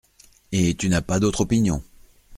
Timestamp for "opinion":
1.41-1.83